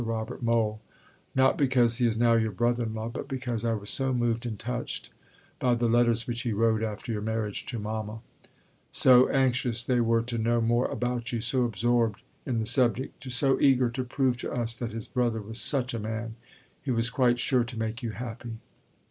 Robert 0.03 0.41
Mohl, 0.41 0.81
not 1.35 1.59
because 1.59 1.97
he 1.97 2.07
is 2.07 2.17
now 2.17 2.33
your 2.33 2.49
brother 2.51 2.85
in 2.85 2.93
law, 2.95 3.07
but 3.07 3.27
because 3.27 3.63
I 3.63 3.73
was 3.73 3.91
so 3.91 4.11
moved 4.11 4.47
and 4.47 4.57
touched 4.57 5.11
by 5.59 5.75
the 5.75 5.87
letters 5.87 6.25
which 6.25 6.41
he 6.41 6.53
wrote 6.53 6.81
after 6.81 7.11
your 7.11 7.21
marriage 7.21 7.67
to 7.67 7.77
Mama; 7.77 8.21
so 8.91 9.29
anxious 9.29 9.83
they 9.83 9.99
were 10.01 10.23
to 10.23 10.39
know 10.39 10.59
more 10.59 10.87
about 10.87 11.31
you, 11.31 11.39
so 11.39 11.65
absorbed 11.65 12.19
in 12.47 12.57
the 12.57 12.65
subject, 12.65 13.31
so 13.31 13.59
eager 13.61 13.91
to 13.91 14.03
prove 14.03 14.37
to 14.37 14.51
us 14.51 14.73
that 14.73 14.91
his 14.91 15.07
brother 15.07 15.39
was 15.39 15.61
such 15.61 15.93
a 15.93 15.99
man, 15.99 16.33
he 16.81 16.89
was 16.89 17.11
quite 17.11 17.37
sure 17.37 17.63
to 17.63 17.77
make 17.77 18.01
you 18.01 18.09
happy. 18.09 18.53